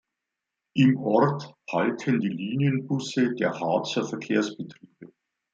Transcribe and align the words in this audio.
Im 0.73 0.97
Ort 0.97 1.53
halten 1.69 2.19
die 2.21 2.27
Linienbusse 2.29 3.35
der 3.35 3.53
Harzer 3.59 4.03
Verkehrsbetriebe. 4.03 5.13